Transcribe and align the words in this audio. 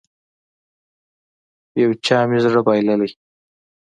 يو 1.81 1.89
چا 2.05 2.17
مې 2.29 2.37
زړه 2.45 2.61
بايللی. 2.67 3.09